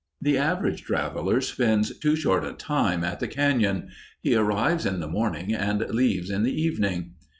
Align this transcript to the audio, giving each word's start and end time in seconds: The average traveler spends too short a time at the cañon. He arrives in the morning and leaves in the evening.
The 0.19 0.35
average 0.35 0.81
traveler 0.81 1.41
spends 1.41 1.95
too 1.99 2.15
short 2.15 2.43
a 2.43 2.53
time 2.53 3.03
at 3.03 3.19
the 3.19 3.27
cañon. 3.27 3.89
He 4.19 4.33
arrives 4.35 4.83
in 4.83 4.99
the 4.99 5.07
morning 5.07 5.53
and 5.53 5.81
leaves 5.91 6.31
in 6.31 6.41
the 6.41 6.59
evening. 6.59 7.11